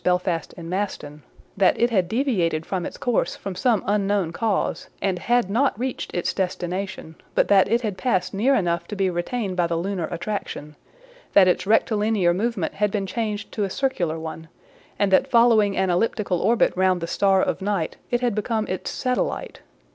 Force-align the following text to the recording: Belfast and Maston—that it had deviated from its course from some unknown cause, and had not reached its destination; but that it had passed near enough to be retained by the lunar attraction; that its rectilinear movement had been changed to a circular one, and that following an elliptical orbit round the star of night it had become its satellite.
Belfast 0.03 0.51
and 0.57 0.67
Maston—that 0.67 1.79
it 1.79 1.91
had 1.91 2.07
deviated 2.07 2.65
from 2.65 2.87
its 2.87 2.97
course 2.97 3.35
from 3.35 3.53
some 3.53 3.83
unknown 3.85 4.31
cause, 4.31 4.89
and 4.99 5.19
had 5.19 5.47
not 5.47 5.79
reached 5.79 6.11
its 6.15 6.33
destination; 6.33 7.13
but 7.35 7.49
that 7.49 7.67
it 7.71 7.81
had 7.81 7.99
passed 7.99 8.33
near 8.33 8.55
enough 8.55 8.87
to 8.87 8.95
be 8.95 9.11
retained 9.11 9.55
by 9.55 9.67
the 9.67 9.75
lunar 9.77 10.07
attraction; 10.07 10.75
that 11.33 11.47
its 11.47 11.67
rectilinear 11.67 12.33
movement 12.33 12.73
had 12.73 12.89
been 12.89 13.05
changed 13.05 13.51
to 13.51 13.63
a 13.63 13.69
circular 13.69 14.19
one, 14.19 14.47
and 14.97 15.11
that 15.11 15.27
following 15.29 15.77
an 15.77 15.91
elliptical 15.91 16.41
orbit 16.41 16.73
round 16.75 16.99
the 16.99 17.05
star 17.05 17.39
of 17.43 17.61
night 17.61 17.95
it 18.09 18.21
had 18.21 18.33
become 18.33 18.65
its 18.65 18.89
satellite. 18.89 19.59